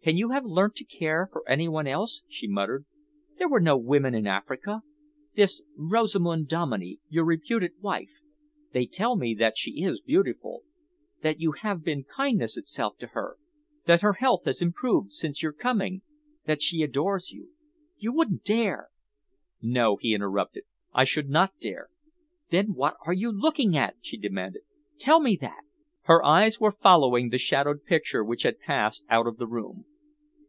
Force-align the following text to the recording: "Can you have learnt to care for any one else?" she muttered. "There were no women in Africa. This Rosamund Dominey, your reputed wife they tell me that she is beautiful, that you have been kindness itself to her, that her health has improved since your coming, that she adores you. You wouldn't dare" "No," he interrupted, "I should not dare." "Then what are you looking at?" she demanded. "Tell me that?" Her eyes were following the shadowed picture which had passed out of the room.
"Can 0.00 0.16
you 0.16 0.30
have 0.30 0.46
learnt 0.46 0.74
to 0.76 0.86
care 0.86 1.28
for 1.30 1.46
any 1.46 1.68
one 1.68 1.86
else?" 1.86 2.22
she 2.30 2.48
muttered. 2.48 2.86
"There 3.36 3.46
were 3.46 3.60
no 3.60 3.76
women 3.76 4.14
in 4.14 4.26
Africa. 4.26 4.80
This 5.36 5.60
Rosamund 5.76 6.48
Dominey, 6.48 6.98
your 7.10 7.26
reputed 7.26 7.72
wife 7.82 8.08
they 8.72 8.86
tell 8.86 9.16
me 9.16 9.34
that 9.34 9.58
she 9.58 9.82
is 9.82 10.00
beautiful, 10.00 10.62
that 11.20 11.40
you 11.42 11.52
have 11.52 11.84
been 11.84 12.04
kindness 12.04 12.56
itself 12.56 12.96
to 13.00 13.08
her, 13.08 13.36
that 13.84 14.00
her 14.00 14.14
health 14.14 14.46
has 14.46 14.62
improved 14.62 15.12
since 15.12 15.42
your 15.42 15.52
coming, 15.52 16.00
that 16.46 16.62
she 16.62 16.80
adores 16.80 17.30
you. 17.30 17.50
You 17.98 18.14
wouldn't 18.14 18.44
dare" 18.44 18.88
"No," 19.60 19.98
he 20.00 20.14
interrupted, 20.14 20.64
"I 20.90 21.04
should 21.04 21.28
not 21.28 21.52
dare." 21.60 21.90
"Then 22.48 22.68
what 22.72 22.96
are 23.04 23.12
you 23.12 23.30
looking 23.30 23.76
at?" 23.76 23.96
she 24.00 24.16
demanded. 24.16 24.62
"Tell 24.98 25.20
me 25.20 25.36
that?" 25.42 25.64
Her 26.04 26.24
eyes 26.24 26.58
were 26.58 26.72
following 26.72 27.28
the 27.28 27.36
shadowed 27.36 27.84
picture 27.84 28.24
which 28.24 28.44
had 28.44 28.58
passed 28.58 29.04
out 29.10 29.26
of 29.26 29.36
the 29.36 29.46
room. 29.46 29.84